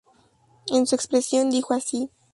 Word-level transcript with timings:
En 0.71 0.87
su 0.87 0.95
expresión 0.95 1.51
dijo 1.51 1.75
así. 1.75 2.09